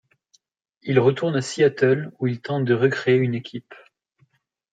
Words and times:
Il 0.81 0.99
retourne 0.99 1.35
à 1.35 1.43
Seattle 1.43 2.11
où 2.17 2.25
il 2.25 2.41
tente 2.41 2.65
de 2.65 2.73
recréer 2.73 3.17
une 3.17 3.35
équipe. 3.35 3.75